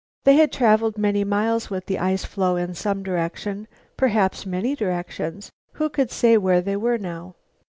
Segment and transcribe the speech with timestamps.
[0.23, 3.67] They had traveled many miles with the ice floe in some direction,
[3.97, 5.51] perhaps many directions.
[5.73, 7.35] Who could say where they were now?